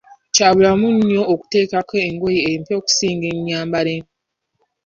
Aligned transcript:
Kya 0.35 0.47
bulamu 0.55 0.87
nnyo 0.95 1.21
okuteekako 1.33 1.95
engoye 2.07 2.39
empya 2.51 2.73
okusinga 2.79 3.25
enyambalemu. 3.33 4.09